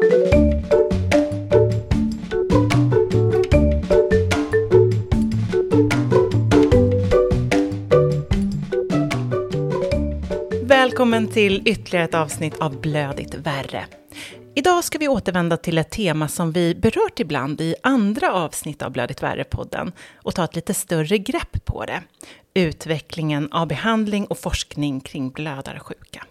[0.00, 0.12] Välkommen
[11.28, 13.86] till ytterligare ett avsnitt av Blödigt värre.
[14.54, 18.92] Idag ska vi återvända till ett tema som vi berört ibland i andra avsnitt av
[18.92, 22.02] Blödigt värre-podden och ta ett lite större grepp på det.
[22.54, 26.26] Utvecklingen av behandling och forskning kring blödarsjuka.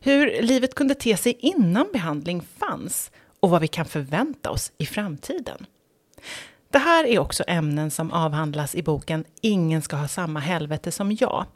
[0.00, 4.86] Hur livet kunde te sig innan behandling fanns och vad vi kan förvänta oss i
[4.86, 5.66] framtiden.
[6.70, 11.12] Det här är också ämnen som avhandlas i boken Ingen ska ha samma helvete som
[11.20, 11.46] jag.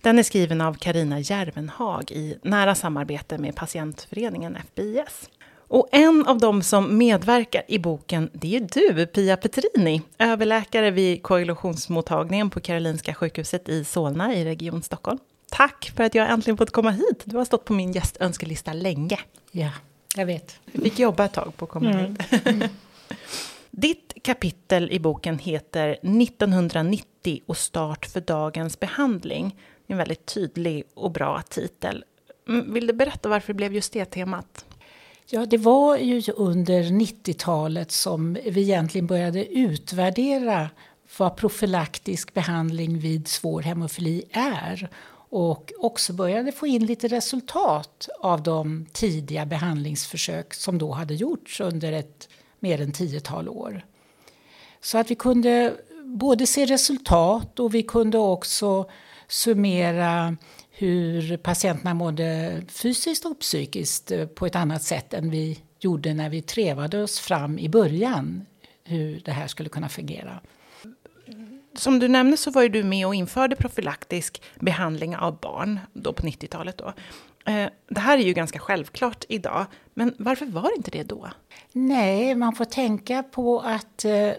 [0.00, 5.30] Den är skriven av Karina Järvenhag i nära samarbete med patientföreningen FBIS.
[5.68, 11.22] Och en av dem som medverkar i boken, det är du, Pia Petrini, överläkare vid
[11.22, 15.18] koagulationsmottagningen på Karolinska sjukhuset i Solna i Region Stockholm.
[15.52, 17.22] Tack för att jag äntligen fått komma hit.
[17.24, 19.18] Du har stått på min gästönskelista länge.
[19.50, 19.70] Ja,
[20.16, 20.60] jag vet.
[20.64, 22.16] Vi fick jobba ett tag på att komma mm.
[22.30, 22.46] hit.
[22.46, 22.68] Mm.
[23.70, 29.56] Ditt kapitel i boken heter 1990 och start för dagens behandling.
[29.86, 32.04] En väldigt tydlig och bra titel.
[32.48, 34.64] Mm, vill du berätta varför det blev just det temat?
[35.26, 40.70] Ja, det var ju under 90-talet som vi egentligen började utvärdera
[41.18, 44.90] vad profylaktisk behandling vid svår hemofili är
[45.32, 51.60] och också började få in lite resultat av de tidiga behandlingsförsök som då hade gjorts
[51.60, 52.28] under ett
[52.60, 53.86] mer än tiotal år.
[54.80, 55.74] Så att vi kunde
[56.04, 58.90] både se resultat och vi kunde också
[59.28, 60.36] summera
[60.70, 66.42] hur patienterna mådde fysiskt och psykiskt på ett annat sätt än vi gjorde när vi
[66.42, 68.46] trevade oss fram i början
[68.84, 70.40] hur det här skulle kunna fungera.
[71.74, 76.12] Som du nämnde så var ju du med och införde profylaktisk behandling av barn då
[76.12, 76.78] på 90-talet.
[76.78, 76.92] Då.
[77.52, 81.28] Eh, det här är ju ganska självklart idag, men varför var det inte det då?
[81.72, 84.30] Nej, man får tänka på att eh,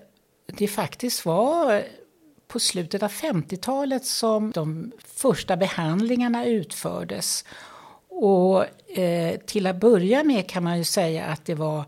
[0.45, 1.83] det faktiskt var
[2.47, 7.45] på slutet av 50-talet som de första behandlingarna utfördes.
[8.09, 8.65] Och
[8.97, 11.83] eh, till att börja med kan man ju säga att det var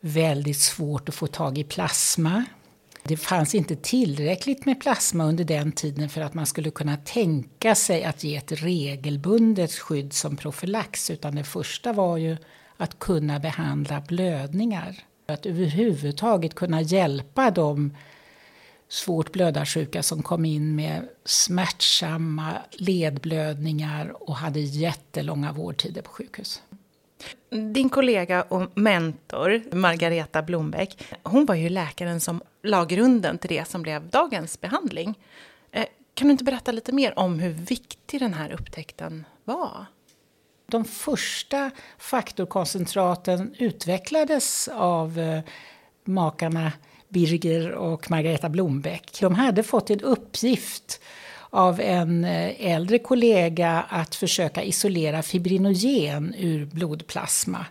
[0.00, 2.44] väldigt svårt att få tag i plasma.
[3.02, 7.74] Det fanns inte tillräckligt med plasma under den tiden för att man skulle kunna tänka
[7.74, 11.10] sig att ge ett regelbundet skydd som profylax.
[11.10, 12.36] Utan det första var ju
[12.76, 14.96] att kunna behandla blödningar.
[15.26, 17.96] Att överhuvudtaget kunna hjälpa de
[18.88, 26.62] svårt blödarsjuka som kom in med smärtsamma ledblödningar och hade jättelånga vårdtider på sjukhus.
[27.72, 33.68] Din kollega och mentor, Margareta Blombeck, hon var ju läkaren som la grunden till det
[33.68, 35.18] som blev dagens behandling.
[35.72, 39.86] Eh, kan du inte berätta lite mer om hur viktig den här upptäckten var?
[40.66, 45.40] De första faktorkoncentraten utvecklades av eh,
[46.04, 46.72] makarna
[47.08, 49.18] Birger och Margareta Blombeck.
[49.20, 51.00] De hade fått en uppgift
[51.50, 57.66] av en eh, äldre kollega att försöka isolera fibrinogen ur blodplasma.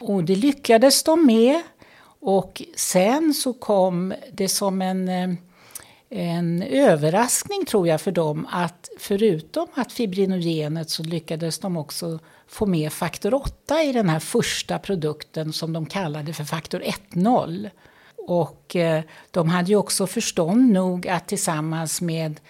[0.00, 1.62] Och det lyckades de med.
[2.20, 5.30] Och sen så kom det som en, eh,
[6.10, 12.66] en överraskning tror jag för dem att förutom att fibrinogenet så lyckades de också få
[12.66, 17.70] med faktor 8 i den här första produkten som de kallade för faktor 1.0.
[18.16, 22.40] Och eh, de hade ju också förstånd nog att tillsammans med,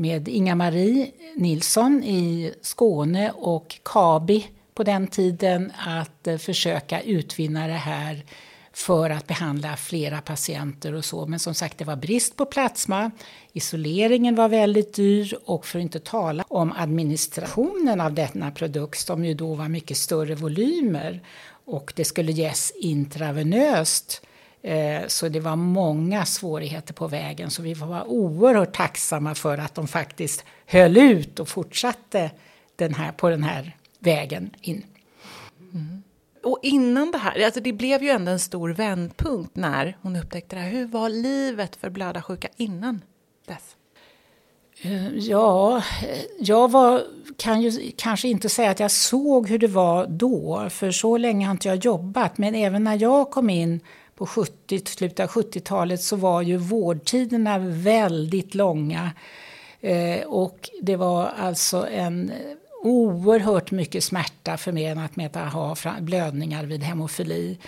[0.00, 7.72] med Inga-Marie Nilsson i Skåne och Kabi på den tiden att eh, försöka utvinna det
[7.72, 8.24] här
[8.72, 11.26] för att behandla flera patienter och så.
[11.26, 13.10] Men som sagt, det var brist på plasma,
[13.52, 19.24] isoleringen var väldigt dyr och för att inte tala om administrationen av denna produkt som
[19.24, 21.22] ju då var mycket större volymer
[21.64, 24.29] och det skulle ges intravenöst Eh,
[25.06, 27.50] så det var många svårigheter på vägen.
[27.50, 32.30] Så vi var oerhört tacksamma för att de faktiskt höll ut och fortsatte
[32.76, 34.84] den här, på den här vägen in.
[35.72, 36.02] Mm.
[36.44, 40.56] Och innan det här, alltså det blev ju ändå en stor vändpunkt när hon upptäckte
[40.56, 40.70] det här.
[40.70, 43.02] Hur var livet för blödarsjuka innan
[43.46, 43.76] dess?
[44.82, 45.82] Eh, ja,
[46.38, 47.02] jag var,
[47.36, 51.46] kan ju kanske inte säga att jag såg hur det var då, för så länge
[51.46, 52.38] har inte jag jobbat.
[52.38, 53.80] Men även när jag kom in
[54.20, 59.10] på 70, slutet av 70-talet så var ju vårdtiderna väldigt långa.
[59.80, 62.32] Eh, och det var alltså en
[62.82, 67.58] oerhört mycket smärta förenat med att ha blödningar vid hemofili.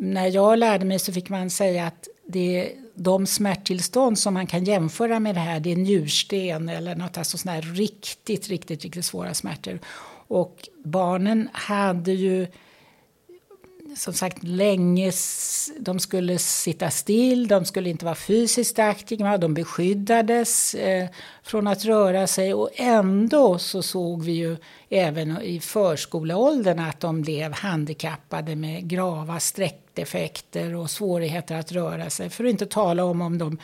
[0.00, 4.64] När jag lärde mig så fick man säga att det, de smärttillstånd som man kan
[4.64, 9.04] jämföra med det här det är njursten eller något alltså sånt här riktigt, riktigt, riktigt
[9.04, 9.78] svåra smärtor.
[10.28, 12.46] Och barnen hade ju
[13.96, 15.12] som sagt länge,
[15.78, 21.08] de skulle sitta still, de skulle inte vara fysiskt aktiva, de beskyddades eh,
[21.42, 24.56] från att röra sig och ändå så såg vi ju
[24.88, 32.30] även i förskoleåldern att de blev handikappade med grava sträckdefekter och svårigheter att röra sig.
[32.30, 33.58] För att inte tala om om de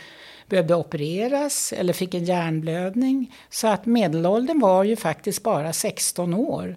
[0.48, 3.34] behövde opereras eller fick en hjärnblödning.
[3.50, 6.76] Så att medelåldern var ju faktiskt bara 16 år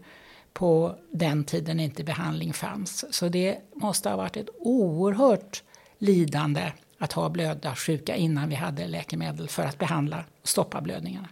[0.59, 3.15] på den tiden inte behandling fanns.
[3.15, 5.63] Så det måste ha varit ett oerhört
[5.97, 11.27] lidande att ha blödarsjuka innan vi hade läkemedel för att behandla och stoppa blödningarna.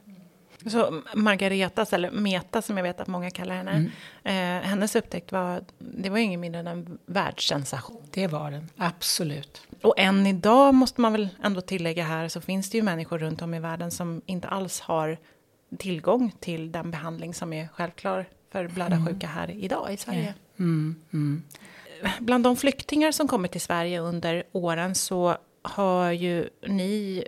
[0.65, 4.61] Så Margaretas, eller Meta som jag vet att många kallar henne, mm.
[4.63, 8.01] eh, hennes upptäckt var, det var ingen mindre än en världssensation.
[8.11, 9.61] Det var den, absolut.
[9.81, 13.41] Och än idag måste man väl ändå tillägga här, så finns det ju människor runt
[13.41, 15.17] om i världen som inte alls har
[15.77, 20.33] tillgång till den behandling som är självklar för blödarsjuka här idag i Sverige.
[20.59, 21.43] Mm, mm.
[22.19, 27.23] Bland de flyktingar som kommit till Sverige under åren så har ju ni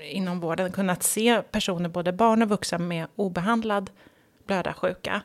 [0.00, 3.90] eh, inom vården kunnat se personer, både barn och vuxna, med obehandlad
[4.46, 5.22] blödarsjuka.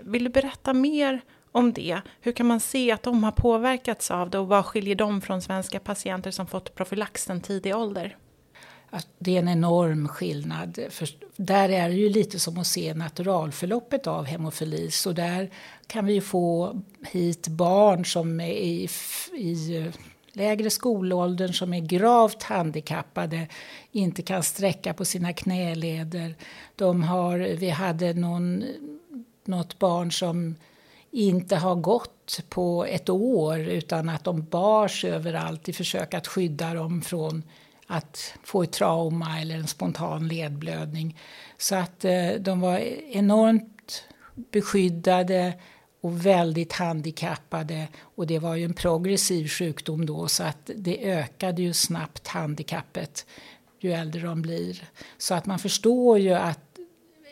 [0.00, 1.20] Vill du berätta mer
[1.52, 2.00] om det?
[2.20, 5.42] Hur kan man se att de har påverkats av det och vad skiljer dem från
[5.42, 8.16] svenska patienter som fått profylax tidig ålder?
[8.90, 10.78] Att det är en enorm skillnad.
[10.90, 14.90] För där är det ju lite som att se naturalförloppet av hemofili.
[14.90, 15.50] Så där
[15.86, 16.76] kan vi få
[17.12, 18.88] hit barn som är i,
[19.34, 19.94] i eh,
[20.32, 23.48] lägre skolåldern som är gravt handikappade,
[23.92, 26.34] inte kan sträcka på sina knäleder.
[26.76, 28.64] De har, vi hade någon,
[29.44, 30.54] något barn som
[31.10, 36.74] inte har gått på ett år utan att de bars överallt i försök att skydda
[36.74, 37.42] dem från
[37.86, 41.18] att få ett trauma eller en spontan ledblödning.
[41.58, 42.78] Så att eh, de var
[43.10, 44.04] enormt
[44.34, 45.52] beskyddade
[46.00, 47.88] och väldigt handikappade.
[48.00, 53.26] Och det var ju en progressiv sjukdom då så att det ökade ju snabbt handikappet
[53.80, 54.88] ju äldre de blir.
[55.18, 56.78] Så att man förstår ju att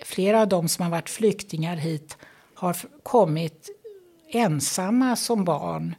[0.05, 2.17] flera av dem som har varit flyktingar hit
[2.55, 3.71] har kommit
[4.33, 5.95] ensamma som barn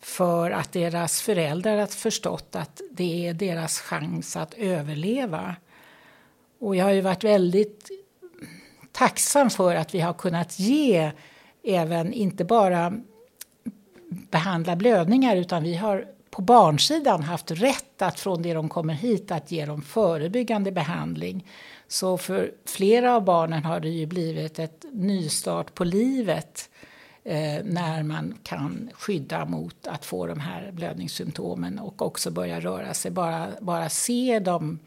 [0.00, 5.56] för att deras föräldrar har förstått att det är deras chans att överleva.
[6.60, 7.90] Och jag har ju varit väldigt
[8.92, 11.10] tacksam för att vi har kunnat ge
[11.64, 12.92] även, inte bara
[14.30, 19.30] behandla blödningar, utan vi har på barnsidan haft rätt att från det de kommer hit
[19.30, 21.46] att ge dem förebyggande behandling.
[21.88, 26.70] Så för flera av barnen har det ju blivit ett nystart på livet
[27.26, 32.94] eh, när man kan skydda mot att få de här blödningssymptomen och också börja röra
[32.94, 33.10] sig.
[33.10, 34.78] Bara, bara se dem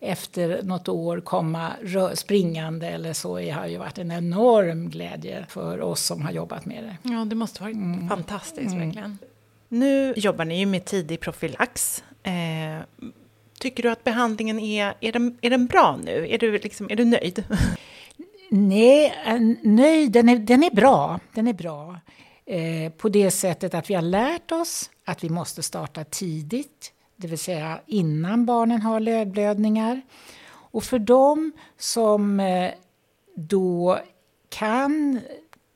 [0.00, 1.72] efter något år komma
[2.14, 6.64] springande eller så det har ju varit en enorm glädje för oss som har jobbat
[6.64, 7.10] med det.
[7.10, 8.08] Ja, det måste vara mm.
[8.08, 8.86] fantastiskt mm.
[8.86, 9.18] verkligen.
[9.68, 12.04] Nu jobbar ni ju med tidig profylax.
[12.22, 12.32] Eh,
[13.58, 16.26] tycker du att behandlingen är, är den, är den bra nu?
[16.30, 17.44] Är du, liksom, är du nöjd?
[18.52, 19.14] Nej,
[19.62, 21.20] nej den är, den är bra.
[21.34, 22.00] Den är bra.
[22.46, 27.28] Eh, på det sättet att vi har lärt oss att vi måste starta tidigt, det
[27.28, 30.02] vill säga innan barnen har lödblödningar.
[30.72, 32.70] Och för dem som eh,
[33.34, 33.98] då
[34.48, 35.20] kan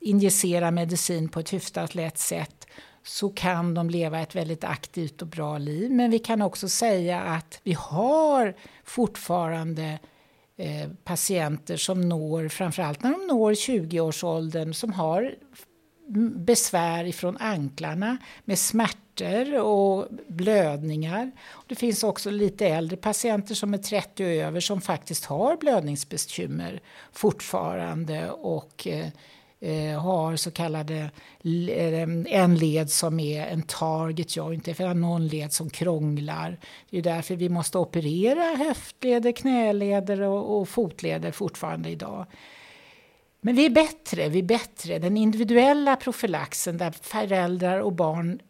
[0.01, 2.67] injicera medicin på ett hyfsat lätt sätt
[3.03, 5.91] så kan de leva ett väldigt aktivt och bra liv.
[5.91, 9.99] Men vi kan också säga att vi har fortfarande
[10.57, 15.35] Eh, patienter som når, framförallt när de når 20-årsåldern, som har
[16.37, 21.31] besvär ifrån anklarna med smärtor och blödningar.
[21.67, 26.83] Det finns också lite äldre patienter som är 30 och över som faktiskt har blödningsbekymmer
[27.13, 29.09] fortfarande och eh,
[29.65, 35.27] eh, har så kallade eh, en led som är en target joint, det är någon
[35.27, 36.59] led som krånglar.
[36.91, 42.27] Det är därför vi måste operera höftleder, knäleder och, och fotleder fortfarande idag.
[43.41, 44.99] Men vi är bättre, vi är bättre.
[44.99, 48.41] Den individuella profylaxen där föräldrar och barn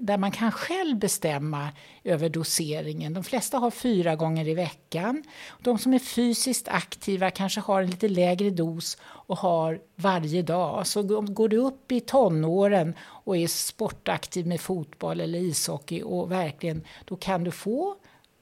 [0.00, 1.68] där man kan själv bestämma
[2.04, 3.14] över doseringen.
[3.14, 5.24] De flesta har fyra gånger i veckan.
[5.62, 10.86] De som är fysiskt aktiva kanske har en lite lägre dos och har varje dag.
[10.86, 16.82] Så går du upp i tonåren och är sportaktiv med fotboll eller ishockey och verkligen,
[17.04, 17.96] då kan du få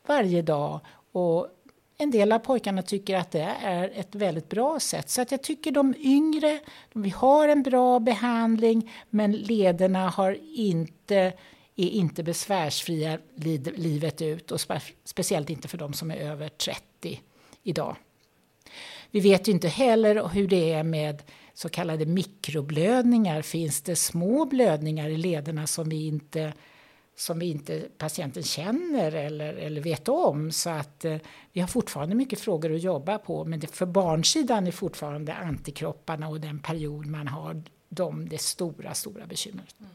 [0.06, 0.80] varje dag.
[1.12, 1.48] Och
[1.98, 5.10] en del av pojkarna tycker att det är ett väldigt bra sätt.
[5.10, 6.58] Så att jag tycker de yngre,
[6.92, 11.32] vi har en bra behandling men lederna har inte,
[11.76, 13.18] är inte besvärsfria
[13.76, 17.20] livet ut och spe, speciellt inte för de som är över 30
[17.62, 17.96] idag.
[19.10, 21.22] Vi vet ju inte heller hur det är med
[21.54, 23.42] så kallade mikroblödningar?
[23.42, 26.52] Finns det små blödningar i lederna som vi inte
[27.16, 30.52] som vi inte patienten känner eller, eller vet om.
[30.52, 31.16] Så att eh,
[31.52, 36.28] vi har fortfarande mycket frågor att jobba på men det, för barnsidan är fortfarande antikropparna
[36.28, 39.74] och den period man har de det stora, stora bekymret.
[39.78, 39.90] Mm.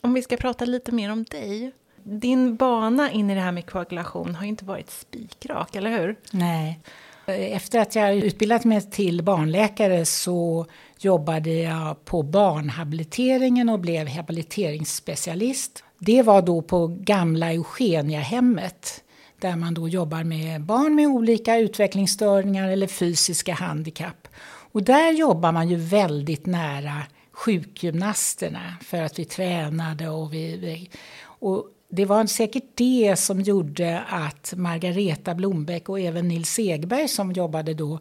[0.00, 1.72] Om vi ska prata lite mer om dig.
[2.02, 6.16] Din bana in i det här med koagulation har ju inte varit spikrak, eller hur?
[6.30, 6.80] Nej.
[7.28, 10.66] Efter att jag utbildat mig till barnläkare så
[10.98, 15.84] jobbade jag på barnhabiliteringen och blev habiliteringsspecialist.
[15.98, 19.04] Det var då på gamla Eugeniahemmet
[19.40, 24.28] där man då jobbar med barn med olika utvecklingsstörningar eller fysiska handikapp.
[24.72, 27.02] Och där jobbar man ju väldigt nära
[27.32, 30.90] sjukgymnasterna för att vi tränade och vi...
[31.22, 31.64] Och
[31.96, 37.74] det var säkert det som gjorde att Margareta Blombeck och även Nils Egberg som jobbade
[37.74, 37.98] då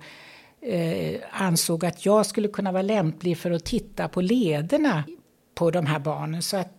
[0.61, 5.03] eh, ansåg att jag skulle kunna vara lämplig för att titta på lederna
[5.55, 6.41] på de här barnen.
[6.41, 6.73] Så att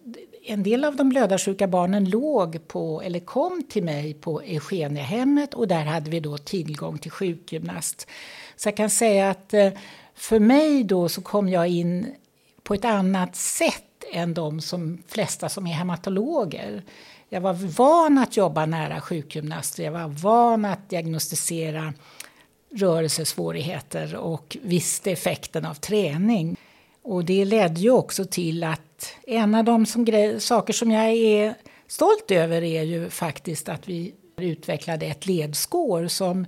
[0.47, 5.69] en del av de blödarsjuka barnen låg på, eller kom till mig på Eugeniahemmet och
[5.69, 8.07] där hade vi då tillgång till sjukgymnast.
[8.57, 9.71] Så jag kan säga att eh,
[10.15, 12.07] för mig då så kom jag in
[12.63, 16.83] på ett annat sätt än de som, flesta som är hematologer.
[17.29, 21.95] Jag var van att jobba nära sjukgymnaster, jag var van att diagnostisera
[22.75, 26.57] rörelsesvårigheter och visste effekten av träning.
[27.03, 30.07] Och det ledde ju också till att en av de som
[30.39, 31.55] saker som jag är
[31.87, 36.47] stolt över är ju faktiskt att vi utvecklade ett ledskår som,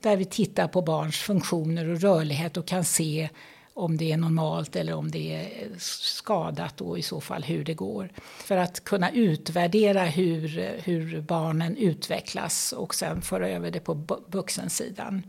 [0.00, 3.28] där vi tittar på barns funktioner och rörlighet och kan se
[3.74, 7.74] om det är normalt eller om det är skadat och i så fall hur det
[7.74, 8.12] går.
[8.38, 10.48] För att kunna utvärdera hur,
[10.84, 15.22] hur barnen utvecklas och sen föra över det på vuxensidan.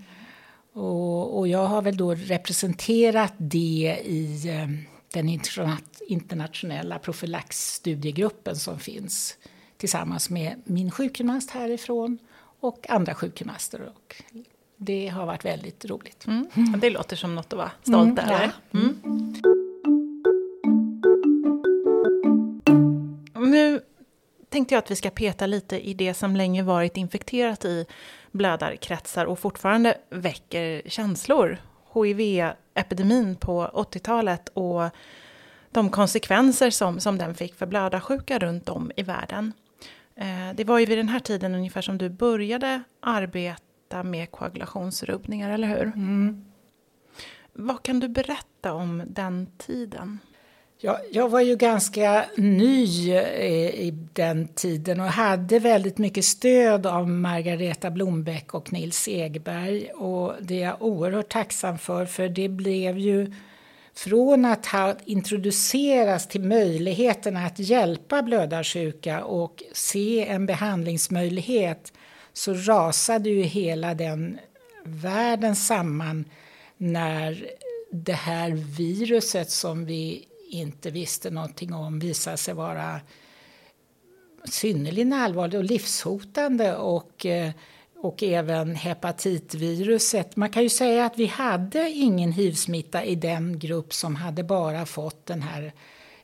[0.74, 4.68] Och, och jag har väl då representerat det i eh,
[5.14, 5.40] den
[6.08, 9.38] internationella profylaxstudiegruppen som finns
[9.78, 12.18] tillsammans med min sjukgymnast härifrån
[12.60, 13.82] och andra sjukgymnaster.
[13.82, 14.24] Och
[14.84, 16.28] det har varit väldigt roligt.
[16.28, 16.48] Mm.
[16.82, 18.52] Det låter som något att vara stolt mm, över.
[18.72, 18.80] Ja.
[18.80, 19.02] Mm.
[23.52, 23.82] Nu
[24.50, 27.86] tänkte jag att vi ska peta lite i det som länge varit infekterat i
[28.32, 31.58] blödarkretsar och fortfarande väcker känslor.
[31.94, 34.90] HIV-epidemin på 80-talet och
[35.72, 39.54] de konsekvenser som, som den fick för blödarsjuka runt om i världen.
[40.16, 43.71] Eh, det var ju vid den här tiden ungefär som du började arbeta
[44.04, 45.84] med koagulationsrubbningar, eller hur?
[45.84, 46.46] Mm.
[47.54, 50.20] Vad kan du berätta om den tiden?
[50.84, 56.86] Ja, jag var ju ganska ny eh, i den tiden och hade väldigt mycket stöd
[56.86, 59.90] av Margareta Blombeck och Nils Egberg.
[59.90, 63.34] Och det är jag oerhört tacksam för, för det blev ju
[63.94, 71.94] från att ha introduceras till möjligheten att hjälpa blödarsjuka och se en behandlingsmöjlighet
[72.34, 74.40] så rasade ju hela den
[74.84, 76.26] världen samman
[76.78, 77.52] när
[77.92, 83.00] det här viruset som vi inte visste någonting om visade sig vara
[84.44, 87.52] synnerligen allvarligt och livshotande och, eh,
[87.98, 90.36] och även hepatitviruset.
[90.36, 94.86] Man kan ju säga att vi hade ingen hivsmitta i den grupp som hade bara
[94.86, 95.74] fått den här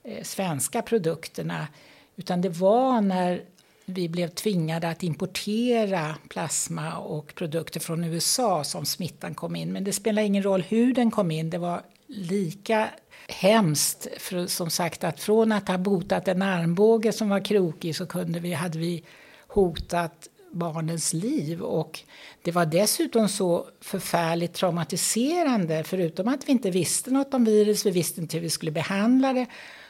[0.03, 1.67] eh, svenska produkterna
[2.15, 3.41] utan det var när
[3.89, 9.73] vi blev tvingade att importera plasma och produkter från USA som smittan kom in.
[9.73, 12.89] Men det spelar ingen roll hur den kom in, det var lika
[13.27, 14.07] hemskt.
[14.17, 18.39] För, som sagt att från att ha botat en armbåge som var krokig så kunde
[18.39, 19.03] vi, hade vi
[19.47, 21.61] hotat barnens liv.
[21.61, 21.99] Och
[22.41, 25.83] det var dessutom så förfärligt traumatiserande.
[25.83, 29.33] Förutom att vi inte visste något om virus, vi visste inte hur vi skulle behandla
[29.33, 29.45] det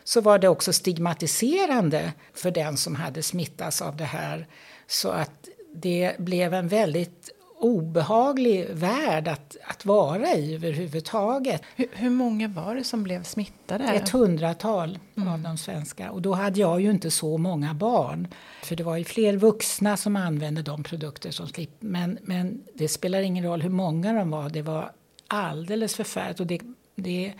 [0.07, 4.47] så var det också stigmatiserande för den som hade smittats av det här.
[4.87, 11.61] Så att det blev en väldigt obehaglig värld att, att vara i överhuvudtaget.
[11.75, 13.83] Hur, hur många var det som blev smittade?
[13.83, 15.29] Ett hundratal mm.
[15.29, 16.11] av de svenska.
[16.11, 18.27] Och då hade jag ju inte så många barn.
[18.63, 21.75] För det var ju fler vuxna som använde de produkter som slipp.
[21.79, 24.49] Men, men det spelar ingen roll hur många de var.
[24.49, 24.91] Det var
[25.27, 26.39] alldeles förfärligt.
[26.39, 26.59] Och det,
[26.95, 27.33] det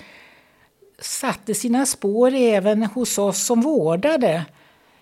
[1.01, 4.45] satte sina spår även hos oss som vårdade.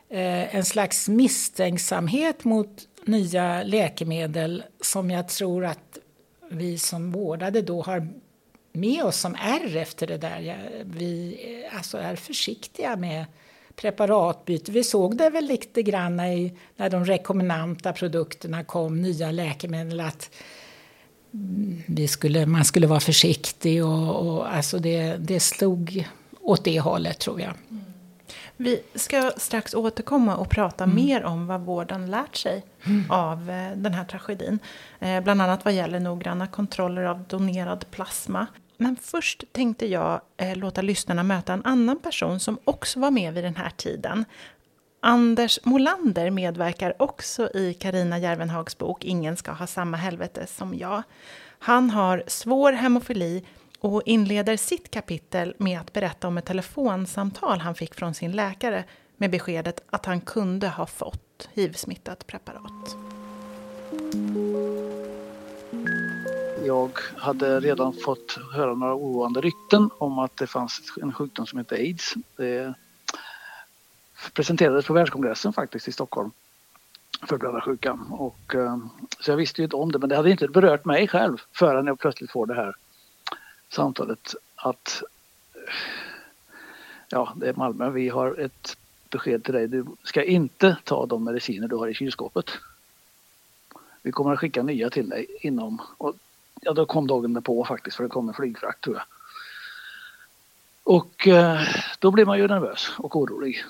[0.09, 5.97] Eh, en slags misstänksamhet mot nya läkemedel som jag tror att
[6.49, 8.07] vi som vårdade då har
[8.71, 10.67] med oss som är efter det där.
[10.83, 11.39] Vi
[11.71, 13.25] eh, alltså är försiktiga med
[13.75, 14.71] preparatbyte.
[14.71, 20.29] Vi såg det väl lite grann i, när de rekommendanta produkterna kom, nya läkemedel, att
[21.86, 26.08] vi skulle, man skulle vara försiktig och, och alltså det, det slog
[26.42, 27.54] åt det hållet tror jag.
[28.58, 30.96] Vi ska strax återkomma och prata mm.
[30.96, 33.12] mer om vad vården lärt sig mm.
[33.12, 34.60] av eh, den här tragedin.
[35.00, 38.48] Eh, bland annat vad gäller noggranna kontroller av donerad plasma.
[38.77, 43.34] Men först tänkte jag eh, låta lyssnarna möta en annan person som också var med
[43.34, 44.25] vid den här tiden.
[45.07, 51.03] Anders Molander medverkar också i Karina Järvenhags bok Ingen ska ha samma helvete som jag.
[51.59, 53.45] Han har svår hemofili
[53.79, 58.83] och inleder sitt kapitel med att berätta om ett telefonsamtal han fick från sin läkare
[59.17, 62.95] med beskedet att han kunde ha fått hiv-smittat preparat.
[66.65, 71.59] Jag hade redan fått höra några oroande rykten om att det fanns en sjukdom som
[71.59, 72.13] heter aids.
[72.38, 72.74] Det
[74.34, 76.32] presenterades på världskongressen faktiskt i Stockholm
[77.22, 78.00] för blödarsjuka.
[78.10, 78.77] Och, eh,
[79.20, 81.88] så jag visste ju inte om det men det hade inte berört mig själv förrän
[81.88, 82.75] jag plötsligt får det här
[83.70, 85.03] samtalet att
[87.10, 87.89] ja, det är Malmö.
[87.89, 88.77] Vi har ett
[89.10, 89.67] besked till dig.
[89.67, 92.51] Du ska inte ta de mediciner du har i kylskåpet.
[94.01, 95.82] Vi kommer att skicka nya till dig inom...
[95.98, 96.13] Och,
[96.62, 99.05] ja, då kom dagen på faktiskt för det kom en flygfrakt tror jag.
[100.84, 101.60] Och eh,
[102.00, 103.63] då blir man ju nervös och orolig.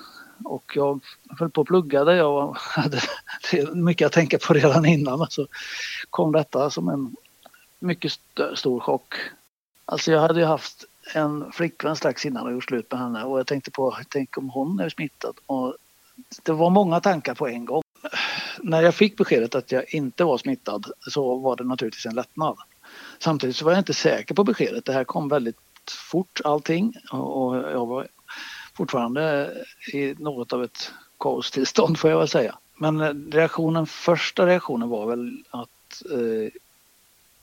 [0.44, 1.00] Och jag
[1.38, 2.16] höll på och pluggade.
[2.16, 3.00] Jag hade
[3.74, 5.26] mycket att tänka på redan innan.
[5.30, 5.46] Så
[6.10, 7.16] kom detta som en
[7.78, 9.14] mycket st stor chock.
[9.84, 13.38] Alltså jag hade ju haft en flickvän strax innan och gjort slut med henne och
[13.38, 15.34] jag tänkte på, tänk om hon är smittad.
[15.46, 15.76] Och
[16.42, 17.82] det var många tankar på en gång.
[18.58, 22.56] När jag fick beskedet att jag inte var smittad så var det naturligtvis en lättnad.
[23.18, 24.84] Samtidigt så var jag inte säker på beskedet.
[24.84, 25.56] Det här kom väldigt
[26.10, 28.06] fort allting och jag var
[28.76, 29.52] fortfarande
[29.92, 32.58] i något av ett kaostillstånd får jag väl säga.
[32.76, 36.52] Men eh, reaktionen, första reaktionen var väl att eh,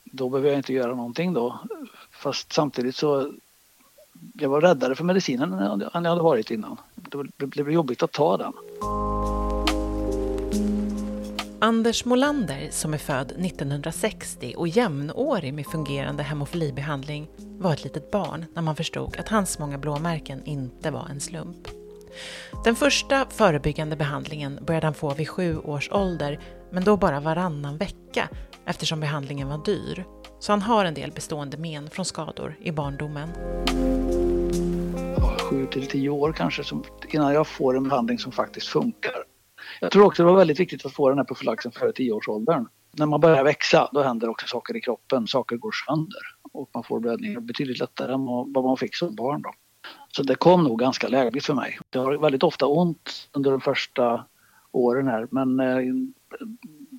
[0.03, 1.59] då behöver jag inte göra någonting då.
[2.11, 3.31] Fast samtidigt så
[4.33, 6.77] jag var räddare för medicinen än jag hade varit innan.
[7.37, 8.53] Det blev jobbigt att ta den.
[11.63, 18.45] Anders Molander, som är född 1960 och jämnårig med fungerande hemofilibehandling, var ett litet barn
[18.53, 21.67] när man förstod att hans många blåmärken inte var en slump.
[22.63, 26.39] Den första förebyggande behandlingen började han få vid sju års ålder,
[26.71, 28.29] men då bara varannan vecka
[28.65, 30.05] eftersom behandlingen var dyr.
[30.39, 33.29] Så han har en del bestående men från skador i barndomen.
[35.39, 39.32] Sju till tio år kanske som, innan jag får en behandling som faktiskt funkar.
[39.83, 42.67] Jag tror också det var väldigt viktigt att få den här profylaxen före tioårsåldern.
[42.91, 46.83] När man börjar växa då händer också saker i kroppen, saker går sönder och man
[46.83, 49.41] får blödningar betydligt lättare än vad man fick som barn.
[49.41, 49.53] Då.
[50.07, 51.79] Så det kom nog ganska lägligt för mig.
[51.91, 54.25] Jag har väldigt ofta ont under de första
[54.72, 55.77] åren här men eh,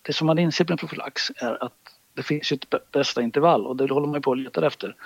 [0.04, 1.78] det som man inser med profylax är att
[2.14, 4.96] det finns ett bästa intervall och det håller man på att leta efter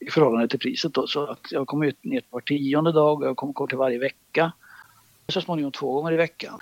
[0.00, 0.94] i förhållande till priset.
[0.94, 1.06] Då.
[1.06, 3.98] Så att jag kommer ut ner var tionde dag och jag kommer gå till varje
[3.98, 4.52] vecka.
[5.28, 6.60] Så småningom två gånger i veckan.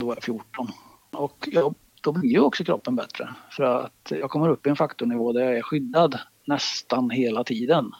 [0.00, 0.68] Då var jag 14.
[1.10, 3.34] Och jag, då blir ju också kroppen bättre.
[3.50, 7.92] För att jag kommer upp i en faktornivå där jag är skyddad nästan hela tiden.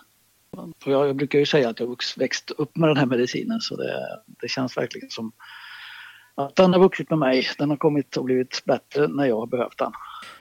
[0.56, 3.76] Och jag, jag brukar ju säga att jag växt upp med den här medicinen så
[3.76, 5.32] det, det känns verkligen som
[6.34, 7.46] att den har vuxit med mig.
[7.58, 9.92] Den har kommit och blivit bättre när jag har behövt den.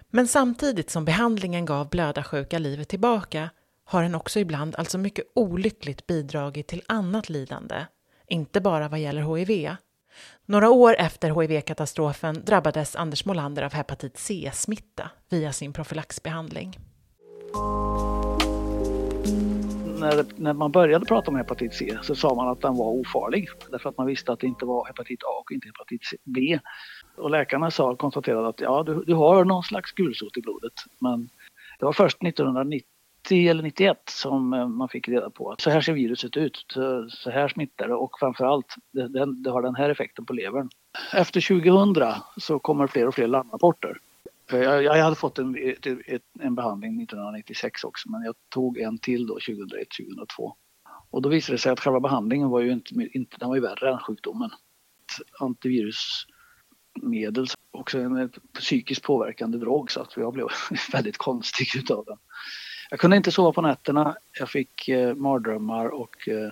[0.09, 3.49] Men samtidigt som behandlingen gav blödarsjuka livet tillbaka
[3.85, 7.85] har den också ibland, alltså mycket olyckligt, bidragit till annat lidande.
[8.27, 9.75] Inte bara vad gäller HIV.
[10.49, 16.77] Några år efter HIV-katastrofen drabbades Anders Molander av hepatit C-smitta via sin profylaxbehandling
[19.99, 23.49] när, när man började prata om hepatit C så sa man att den var ofarlig
[23.71, 26.59] därför att man visste att det inte var hepatit A och inte hepatit B.
[27.17, 31.29] Och läkarna sa, konstaterade att ja, du, du har någon slags gulsot i blodet men
[31.79, 32.81] det var först 1990
[33.31, 36.65] eller 91 som eh, man fick reda på att så här ser viruset ut,
[37.09, 40.69] så här smittar det och framförallt det, det, har den här effekten på levern.
[41.13, 43.97] Efter 2000 så kommer fler och fler larmrapporter
[44.57, 45.55] jag, jag hade fått en,
[46.39, 50.55] en behandling 1996 också men jag tog en till då 2001, 2002.
[51.11, 53.61] Och då visade det sig att själva behandlingen var ju inte, inte den var ju
[53.61, 54.49] värre än sjukdomen.
[55.39, 60.47] Antivirusmedel, också en psykiskt påverkande drog så att jag blev
[60.91, 62.17] väldigt konstig utav den.
[62.89, 66.51] Jag kunde inte sova på nätterna, jag fick eh, mardrömmar och eh,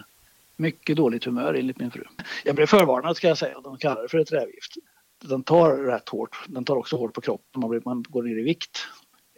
[0.55, 2.03] mycket dåligt humör enligt min fru.
[2.43, 4.73] Jag blev förvarnad ska jag säga, de kallar det för ett rävgift
[5.19, 6.45] den tar rätt hårt.
[6.47, 7.61] Den tar också hårt på kroppen.
[7.61, 8.87] Man, blir, man går ner i vikt.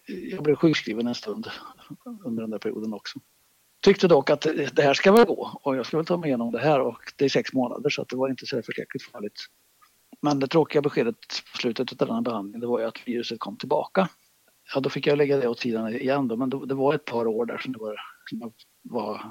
[0.05, 1.47] Jag blev sjukskriven en stund
[2.25, 3.19] under den där perioden också.
[3.81, 4.41] Tyckte dock att
[4.73, 7.13] det här ska väl gå och jag ska väl ta mig igenom det här och
[7.15, 9.45] det är sex månader så att det var inte så förskräckligt farligt.
[10.21, 11.15] Men det tråkiga beskedet
[11.51, 14.09] på slutet av den här behandlingen det var ju att viruset kom tillbaka
[14.73, 17.05] ja, då fick jag lägga det åt sidan igen då, men då, det var ett
[17.05, 17.95] par år där som det var,
[18.29, 19.21] som jag var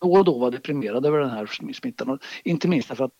[0.00, 2.10] då och då var deprimerad över den här smittan.
[2.10, 3.14] Och inte minst därför att,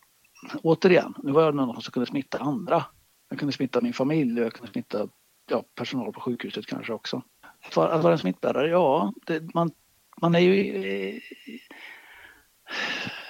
[0.63, 2.85] återigen, nu var jag någon som kunde smitta andra.
[3.29, 5.07] Jag kunde smitta min familj och jag kunde smitta
[5.49, 7.21] ja, personal på sjukhuset kanske också.
[7.65, 9.71] Att vara, att vara en smittbärare, ja, det, man,
[10.21, 11.19] man är ju...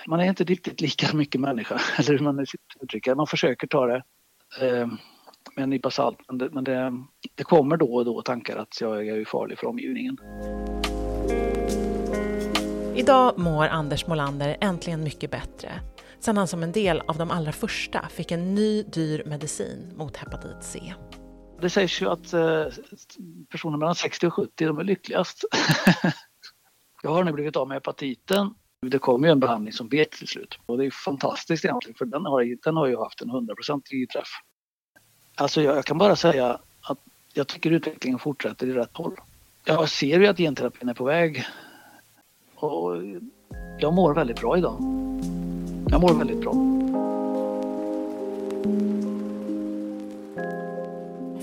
[0.08, 2.46] Man är inte riktigt lika mycket människa, eller hur man
[2.82, 4.04] uttrycker Man försöker ta det
[4.62, 4.88] eh,
[5.56, 6.94] med en nypa salt, men, det, men det,
[7.36, 10.18] det, kommer då och då tankar att jag är farlig för omgivningen.
[12.96, 15.72] Idag mår Anders Molander äntligen mycket bättre
[16.20, 20.18] sen han som en del av de allra första fick en ny dyr medicin mot
[20.18, 20.94] hepatit C.
[21.62, 22.66] Det sägs ju att eh,
[23.50, 25.44] personer mellan 60 och 70 de är lyckligast.
[27.04, 28.54] jag har nu blivit av med hepatiten.
[28.82, 32.06] Det kom ju en behandling som bet till slut och det är fantastiskt egentligen för
[32.06, 33.82] den har, den har ju haft en 100%
[34.14, 34.30] träff.
[35.40, 36.98] Alltså jag, jag kan bara säga att
[37.34, 39.16] jag tycker utvecklingen fortsätter i rätt håll.
[39.66, 41.46] Jag ser ju att genterapin är på väg
[42.56, 42.96] och
[43.80, 44.78] jag mår väldigt bra idag.
[45.90, 46.54] Jag mår väldigt bra.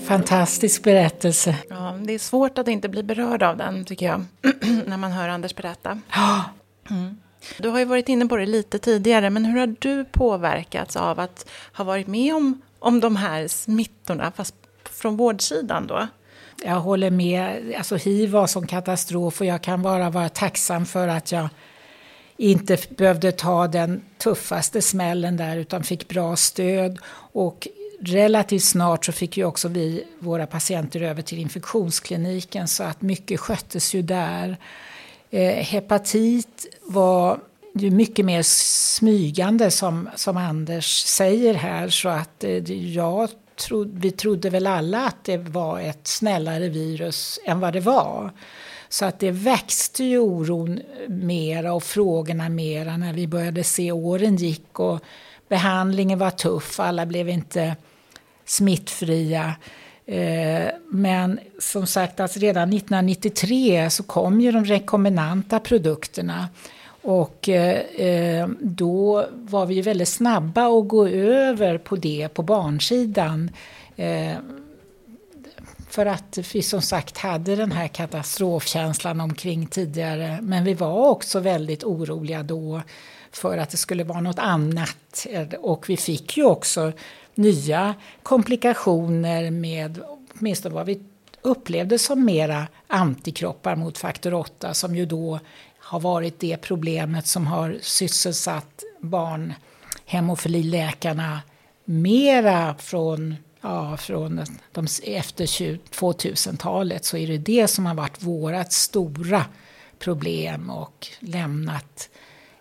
[0.07, 1.55] Fantastisk berättelse.
[1.69, 4.25] Ja, det är svårt att inte bli berörd av den, tycker jag,
[4.87, 5.99] när man hör Anders berätta.
[6.89, 7.17] Mm.
[7.59, 11.19] Du har ju varit inne på det lite tidigare, men hur har du påverkats av
[11.19, 16.07] att ha varit med om, om de här smittorna, fast från vårdsidan då?
[16.63, 17.73] Jag håller med.
[17.77, 21.49] Alltså hiv var som katastrof och jag kan bara vara tacksam för att jag
[22.37, 26.99] inte behövde ta den tuffaste smällen där utan fick bra stöd.
[27.33, 27.67] Och
[27.99, 33.39] relativt snart så fick ju också vi våra patienter över till infektionskliniken så att mycket
[33.39, 34.57] sköttes ju där.
[35.29, 37.39] Eh, hepatit var
[37.85, 44.11] ju mycket mer smygande som, som Anders säger här så att eh, jag tro, vi
[44.11, 48.31] trodde väl alla att det var ett snällare virus än vad det var.
[48.89, 54.35] Så att det växte ju oron mera och frågorna mera när vi började se åren
[54.35, 54.99] gick och
[55.49, 57.75] behandlingen var tuff, alla blev inte
[58.45, 59.55] smittfria.
[60.05, 66.47] Eh, men som sagt, alltså redan 1993 så kom ju de rekombinanta produkterna.
[67.07, 73.51] Och eh, eh, då var vi väldigt snabba att gå över på det på barnsidan.
[73.95, 74.35] Eh,
[75.89, 80.39] för att vi som sagt hade den här katastrofkänslan omkring tidigare.
[80.41, 82.81] Men vi var också väldigt oroliga då
[83.31, 85.27] för att det skulle vara något annat.
[85.59, 86.91] Och vi fick ju också
[87.35, 90.99] nya komplikationer med åtminstone vad vi
[91.41, 95.39] upplevde som mera antikroppar mot faktor 8 som ju då
[95.87, 101.41] har varit det problemet som har sysselsatt barnhemofililäkarna
[101.85, 108.71] mera från, ja, från de, efter 2000-talet så är det det som har varit vårt
[108.71, 109.45] stora
[109.99, 112.09] problem och lämnat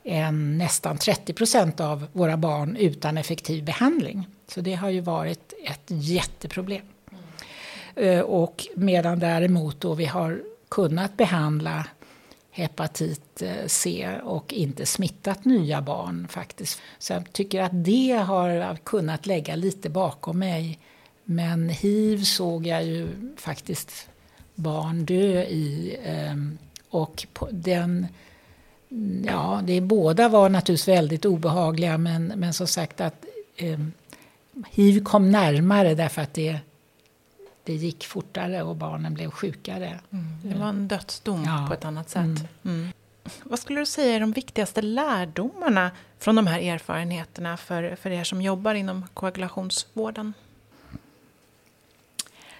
[0.02, 4.26] en, nästan 30 procent av våra barn utan effektiv behandling.
[4.48, 6.82] Så det har ju varit ett jätteproblem.
[7.96, 8.24] Mm.
[8.24, 11.84] Och medan däremot då vi har kunnat behandla
[12.56, 16.80] hepatit eh, C och inte smittat nya barn faktiskt.
[16.98, 20.78] Så jag tycker att det har kunnat lägga lite bakom mig.
[21.24, 24.08] Men hiv såg jag ju faktiskt
[24.54, 25.96] barn dö i.
[26.04, 26.58] Ehm,
[26.90, 28.06] och den,
[29.26, 33.24] ja, det båda var naturligtvis väldigt obehagliga men, men som sagt att
[33.56, 33.80] eh,
[34.70, 36.58] hiv kom närmare därför att det
[37.66, 40.00] det gick fortare och barnen blev sjukare.
[40.10, 40.26] Mm.
[40.42, 41.64] Det var en dödsdom ja.
[41.68, 42.22] på ett annat sätt.
[42.22, 42.46] Mm.
[42.64, 42.92] Mm.
[43.42, 48.24] Vad skulle du säga är de viktigaste lärdomarna från de här erfarenheterna för, för er
[48.24, 50.34] som jobbar inom koagulationsvården?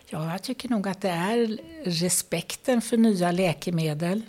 [0.07, 4.23] Ja, jag tycker nog att det är respekten för nya läkemedel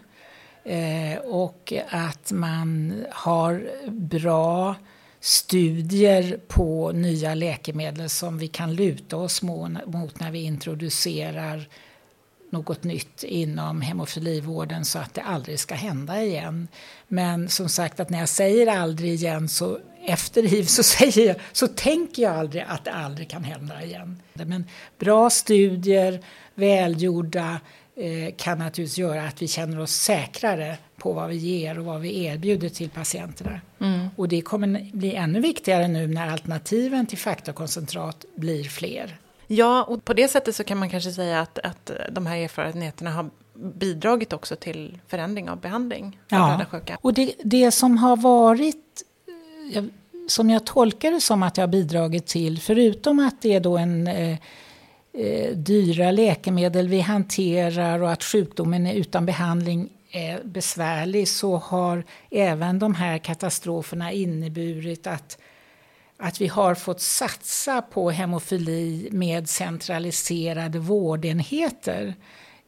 [0.63, 4.75] eh, och att man har bra
[5.19, 11.67] studier på nya läkemedel som vi kan luta oss mot när vi introducerar
[12.49, 16.67] något nytt inom hemofilivården så att det aldrig ska hända igen.
[17.07, 21.35] Men som sagt att när jag säger aldrig igen så efter hiv så, säger jag,
[21.51, 24.21] så tänker jag aldrig att det aldrig kan hända igen.
[24.33, 24.65] Men
[24.99, 26.23] bra studier,
[26.55, 27.59] välgjorda,
[28.37, 32.25] kan naturligtvis göra att vi känner oss säkrare på vad vi ger och vad vi
[32.25, 33.61] erbjuder till patienterna.
[33.79, 34.07] Mm.
[34.15, 39.17] Och det kommer bli ännu viktigare nu när alternativen till faktorkoncentrat blir fler.
[39.47, 43.11] Ja, och på det sättet så kan man kanske säga att, att de här erfarenheterna
[43.11, 46.97] har bidragit också till förändring av behandling av ja.
[47.01, 49.03] Och det, det som har varit,
[50.27, 53.77] som jag tolkar det som att det har bidragit till, förutom att det är då
[53.77, 54.09] en
[55.17, 62.03] eh, dyra läkemedel vi hanterar och att sjukdomen är utan behandling är besvärlig så har
[62.31, 65.37] även de här katastroferna inneburit att,
[66.17, 72.15] att vi har fått satsa på hemofili med centraliserade vårdenheter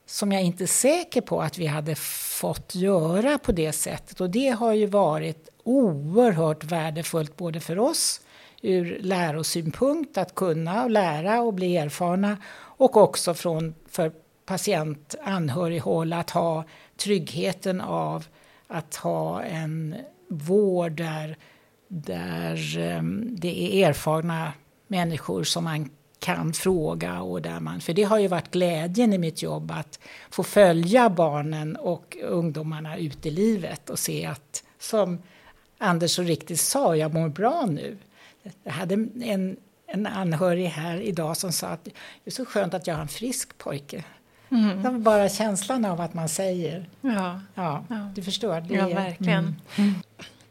[0.06, 4.22] som jag inte är säker på att vi hade fått göra på det sättet.
[4.22, 8.22] Och det har ju varit oerhört värdefullt både för oss
[8.62, 14.12] ur lärosynpunkt att kunna och lära och bli erfarna och också från, för
[14.46, 16.64] patient anhörighåll att ha
[16.98, 18.26] tryggheten av
[18.68, 19.96] att ha en
[20.28, 21.38] vård där,
[21.88, 24.54] där ehm, det är erfarna
[24.88, 27.22] människor som man kan fråga.
[27.22, 31.10] Och där man, för det har ju varit glädjen i mitt jobb att få följa
[31.10, 35.18] barnen och ungdomarna ut i livet och se att, som
[35.78, 37.98] Anders så riktigt sa, jag mår bra nu.
[38.64, 41.92] Jag hade en, en anhörig här idag som sa att det
[42.26, 44.04] är så skönt att jag har en frisk pojke.
[44.52, 44.84] Mm.
[44.84, 46.90] Det var bara känslan av att man säger.
[47.02, 48.12] Ja, ja, ja.
[48.16, 48.62] du förstår.
[48.62, 49.56] Det ja, verkligen.
[49.76, 49.94] Mm.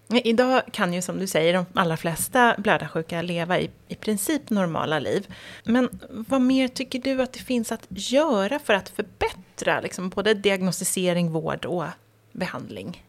[0.08, 0.22] Mm.
[0.24, 4.98] Idag kan ju som du säger de allra flesta blödarsjuka leva i, i princip normala
[4.98, 5.26] liv.
[5.64, 10.34] Men vad mer tycker du att det finns att göra för att förbättra liksom, både
[10.34, 11.84] diagnostisering, vård och
[12.32, 13.04] behandling?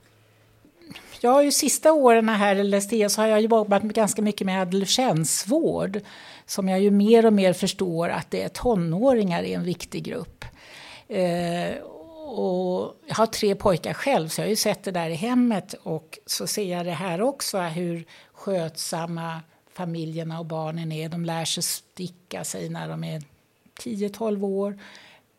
[1.21, 4.61] Jag har ju sista åren här i LSD så har jag jobbat ganska mycket med
[4.61, 5.99] adolescensvård.
[6.45, 10.45] Som jag ju mer och mer förstår att det är tonåringar är en viktig grupp.
[11.07, 11.75] Eh,
[12.29, 15.75] och jag har tre pojkar själv så jag har ju sett det där i hemmet
[15.83, 19.41] och så ser jag det här också hur skötsamma
[19.73, 21.09] familjerna och barnen är.
[21.09, 23.23] De lär sig sticka sig när de är
[23.79, 24.79] 10-12 år.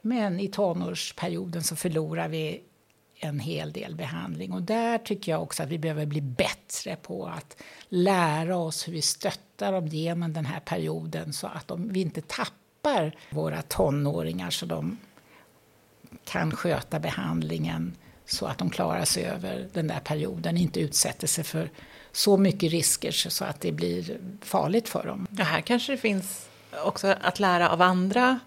[0.03, 2.61] Men i tonårsperioden så förlorar vi
[3.21, 4.53] en hel del behandling.
[4.53, 8.93] Och där tycker jag också att vi behöver bli bättre på att lära oss hur
[8.93, 14.51] vi stöttar dem genom den här perioden så att de, vi inte tappar våra tonåringar
[14.51, 14.99] så de
[16.25, 21.45] kan sköta behandlingen så att de klarar sig över den där perioden, inte utsätter sig
[21.45, 21.71] för
[22.13, 25.27] så mycket risker så att det blir farligt för dem.
[25.31, 26.49] Ja, här kanske det finns
[26.85, 28.41] också att lära av andra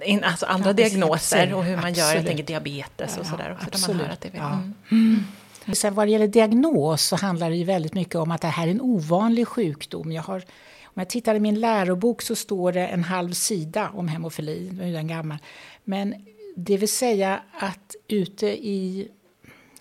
[0.00, 1.54] Eh, alltså andra ja, diagnoser absolut.
[1.54, 3.52] och hur man gör, jag tänker diabetes och sådär.
[3.52, 3.96] Också, absolut.
[3.96, 4.52] man hör att det ja.
[4.52, 4.74] mm.
[4.90, 5.74] Mm.
[5.74, 8.66] Sen vad det gäller diagnos så handlar det ju väldigt mycket om att det här
[8.66, 10.12] är en ovanlig sjukdom.
[10.12, 10.36] Jag har,
[10.84, 14.88] om jag tittar i min lärobok så står det en halv sida om hemofili, nu
[14.88, 15.38] är den gammal.
[15.84, 16.14] Men
[16.56, 19.08] det vill säga att ute i,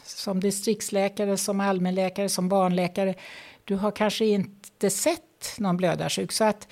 [0.03, 3.15] som distriktsläkare, som allmänläkare, som barnläkare,
[3.63, 5.19] du har kanske inte sett
[5.57, 6.31] någon blödarsjuk.
[6.31, 6.67] Så att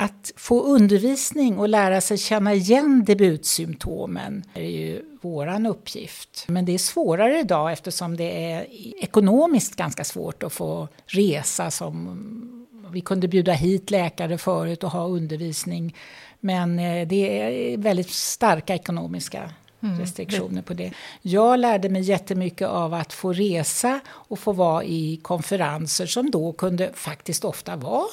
[0.00, 6.44] att få undervisning och lära sig känna igen debutsymptomen är ju våran uppgift.
[6.48, 8.66] Men det är svårare idag eftersom det är
[9.02, 15.06] ekonomiskt ganska svårt att få resa som vi kunde bjuda hit läkare förut och ha
[15.06, 15.96] undervisning.
[16.40, 19.50] Men eh, det är väldigt starka ekonomiska
[19.82, 20.00] mm.
[20.00, 20.92] restriktioner på det.
[21.22, 26.52] Jag lärde mig jättemycket av att få resa och få vara i konferenser som då
[26.52, 28.08] kunde faktiskt ofta vara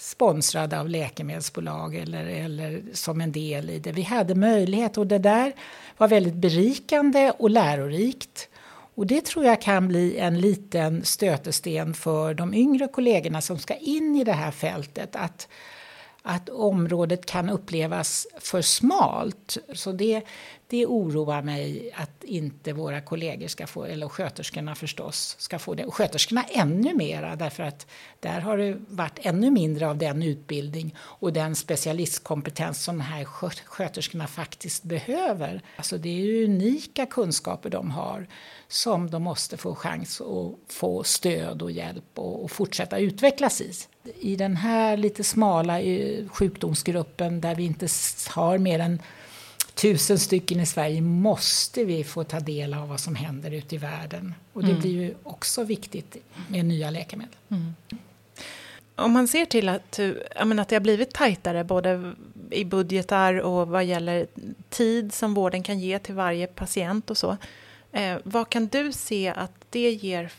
[0.00, 3.92] sponsrade av läkemedelsbolag eller, eller som en del i det.
[3.92, 5.52] Vi hade möjlighet och det där
[5.96, 8.48] var väldigt berikande och lärorikt.
[8.94, 13.74] Och det tror jag kan bli en liten stötesten för de yngre kollegorna som ska
[13.74, 15.16] in i det här fältet.
[15.16, 15.48] Att
[16.22, 19.58] att området kan upplevas för smalt.
[19.74, 20.22] Så det,
[20.66, 25.84] det oroar mig att inte våra kollegor ska få, eller sköterskorna förstås, ska få det.
[25.84, 27.86] Och sköterskorna ännu mera därför att
[28.20, 33.24] där har det varit ännu mindre av den utbildning och den specialistkompetens som de här
[33.64, 35.62] sköterskorna faktiskt behöver.
[35.76, 38.26] Alltså det är unika kunskaper de har
[38.68, 43.72] som de måste få chans att få stöd och hjälp och, och fortsätta utvecklas i.
[44.20, 47.88] I den här lite smala eh, sjukdomsgruppen där vi inte
[48.28, 49.02] har mer än
[49.74, 53.78] tusen stycken i Sverige måste vi få ta del av vad som händer ute i
[53.78, 54.34] världen.
[54.52, 54.80] Och det mm.
[54.80, 56.16] blir ju också viktigt
[56.48, 57.36] med nya läkemedel.
[57.48, 57.74] Mm.
[58.94, 60.00] Om man ser till att,
[60.44, 62.14] menar, att det har blivit tajtare både
[62.50, 64.26] i budgetar och vad gäller
[64.68, 67.36] tid som vården kan ge till varje patient och så.
[67.92, 70.32] Eh, vad kan du se att det ger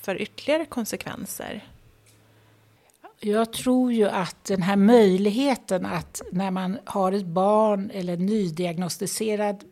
[0.00, 1.64] för ytterligare konsekvenser?
[3.26, 9.64] Jag tror ju att den här möjligheten att när man har ett barn eller nydiagnostiserad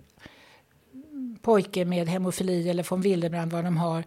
[1.43, 4.05] pojke med hemofili eller von Willebrand vad de har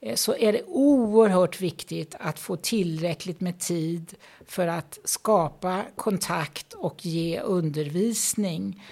[0.00, 4.14] eh, så är det oerhört viktigt att få tillräckligt med tid
[4.46, 8.82] för att skapa kontakt och ge undervisning.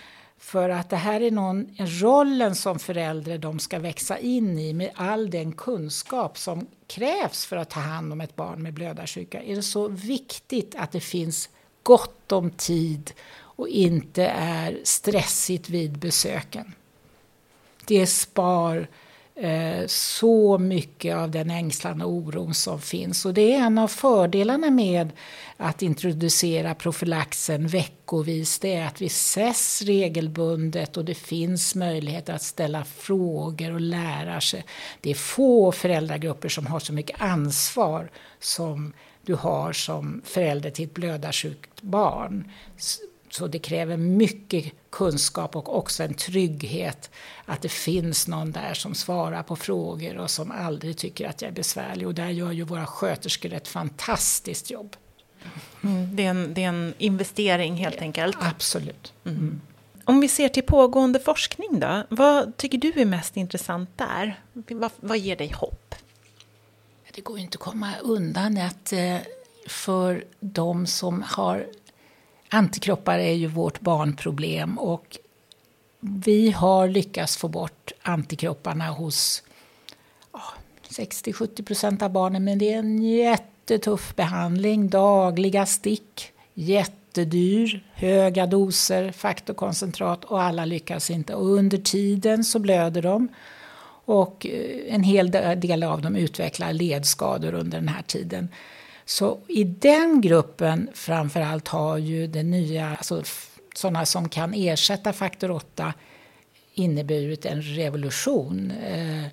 [0.47, 4.91] För att det här är någon, rollen som förälder de ska växa in i med
[4.95, 9.43] all den kunskap som krävs för att ta hand om ett barn med blödarsjuka.
[9.43, 11.49] Är det så viktigt att det finns
[11.83, 16.73] gott om tid och inte är stressigt vid besöken.
[17.87, 18.89] Det spar
[19.41, 23.27] Eh, så mycket av den ängslan och oron som finns.
[23.27, 25.13] Och det är en av fördelarna med
[25.57, 28.59] att introducera profylaxen veckovis.
[28.59, 34.41] Det är att vi ses regelbundet och det finns möjligheter att ställa frågor och lära
[34.41, 34.65] sig.
[35.01, 40.85] Det är få föräldragrupper som har så mycket ansvar som du har som förälder till
[40.85, 42.51] ett blödarsjukt barn.
[43.37, 47.11] Så det kräver mycket kunskap och också en trygghet
[47.45, 51.49] att det finns någon där som svarar på frågor och som aldrig tycker att jag
[51.49, 52.07] är besvärlig.
[52.07, 54.97] Och där gör ju våra sköterskor ett fantastiskt jobb.
[55.85, 58.37] Mm, det, är en, det är en investering helt enkelt.
[58.41, 59.13] Absolut.
[59.25, 59.39] Mm.
[59.39, 59.61] mm.
[60.05, 64.41] Om vi ser till pågående forskning då, vad tycker du är mest intressant där?
[64.53, 65.95] Vad, vad ger dig hopp?
[67.15, 69.19] Det går inte att komma undan att eh,
[69.67, 71.67] för de som har
[72.51, 75.19] Antikroppar är ju vårt barnproblem och
[76.01, 79.43] vi har lyckats få bort antikropparna hos
[80.89, 84.89] 60-70 procent av barnen men det är en jättetuff behandling.
[84.89, 91.35] Dagliga stick, jättedyr, höga doser faktorkoncentrat och alla lyckas inte.
[91.35, 93.29] Och under tiden så blöder de
[94.07, 98.49] och eh, en hel del av dem utvecklar ledskador under den här tiden.
[99.07, 103.23] Så i den gruppen framförallt har ju det nya, alltså
[103.75, 105.95] sådana som kan ersätta faktor 8
[106.75, 108.71] inneburit en revolution.
[108.71, 109.25] Eh,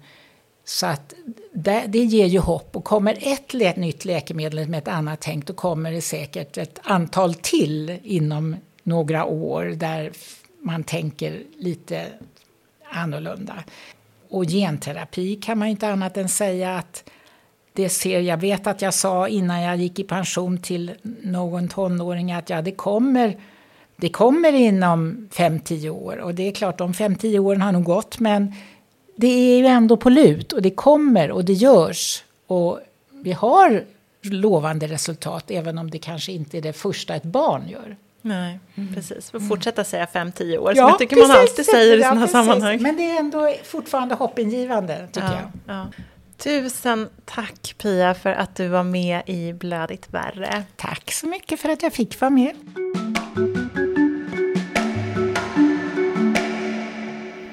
[0.66, 1.14] så att
[1.54, 2.76] det, det, ger ju hopp.
[2.76, 6.80] Och kommer ett lä nytt läkemedel med ett annat tänk då kommer det säkert ett
[6.84, 10.12] antal till inom några år där
[10.60, 12.08] man tänker lite
[12.92, 13.64] annorlunda.
[14.30, 17.04] Och genterapi kan man inte annat än säga att
[17.74, 22.32] det ser jag vet att jag sa innan jag gick i pension till någon tonåring
[22.32, 23.38] att ja, det kommer,
[23.96, 26.18] det kommer inom 5-10 år.
[26.18, 28.54] Och det är klart, de 5-10 åren har nog gått, men
[29.16, 32.24] det är ju ändå på lut och det kommer och det görs.
[32.48, 32.80] Och
[33.12, 33.84] vi har
[34.22, 37.98] lovande resultat, även om det kanske inte är det första ett barn gör.
[38.22, 38.96] Nej, mm.
[38.96, 39.32] precis.
[39.32, 42.08] Får fortsätta säga 5-10 år, ja, som jag tycker precis, man alltid säger i ja,
[42.08, 42.82] sådana här sammanhang.
[42.82, 45.76] Men det är ändå fortfarande hoppingivande, tycker ja, jag.
[45.76, 45.88] Ja.
[46.44, 50.64] Tusen tack Pia för att du var med i Blödigt värre.
[50.76, 52.56] Tack så mycket för att jag fick vara med.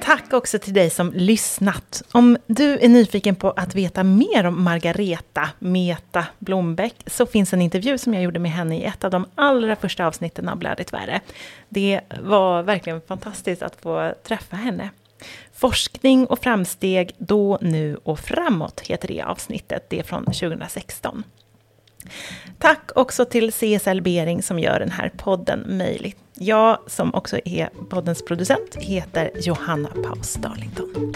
[0.02, 2.02] Tack också till dig som lyssnat.
[2.12, 7.62] Om du är nyfiken på att veta mer om Margareta Meta Blombeck så finns en
[7.62, 10.92] intervju som jag gjorde med henne i ett av de allra första avsnitten av Blödigt
[10.92, 11.20] värre.
[11.68, 14.90] Det var verkligen fantastiskt att få träffa henne.
[15.60, 19.86] Forskning och framsteg då, nu och framåt heter det avsnittet.
[19.88, 21.24] Det är från 2016.
[22.58, 26.16] Tack också till CSL Bering som gör den här podden möjlig.
[26.34, 31.12] Jag som också är poddens producent heter Johanna Paus Darlington.